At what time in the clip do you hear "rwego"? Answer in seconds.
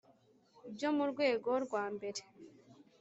1.11-1.49